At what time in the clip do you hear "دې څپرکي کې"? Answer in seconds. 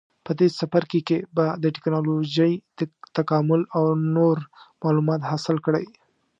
0.39-1.17